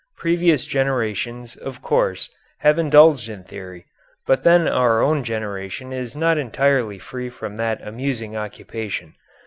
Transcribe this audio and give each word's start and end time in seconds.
Previous 0.17 0.65
generations, 0.65 1.55
of 1.55 1.83
course, 1.83 2.31
have 2.61 2.79
indulged 2.79 3.29
in 3.29 3.43
theory, 3.43 3.85
but 4.25 4.41
then 4.43 4.67
our 4.67 4.99
own 4.99 5.23
generation 5.23 5.93
is 5.93 6.15
not 6.15 6.39
entirely 6.39 6.97
free 6.97 7.29
from 7.29 7.57
that 7.57 7.79
amusing 7.87 8.35
occupation. 8.35 9.13